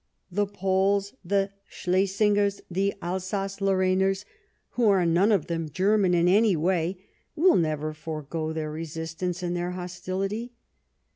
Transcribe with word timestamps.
The 0.31 0.47
Poles, 0.47 1.13
the 1.23 1.51
Slesingers, 1.69 2.59
the 2.71 2.95
Alsace 3.03 3.61
Lorrainers, 3.61 4.25
who 4.69 4.89
are 4.89 5.05
none 5.05 5.31
of 5.31 5.45
them 5.45 5.69
Ger 5.69 5.95
man 5.95 6.15
in 6.15 6.27
any 6.27 6.55
way, 6.55 6.97
will 7.35 7.55
never 7.55 7.93
forgo 7.93 8.51
their 8.51 8.71
resistance 8.71 9.43
and 9.43 9.55
their 9.55 9.73
hostilit}'. 9.73 10.49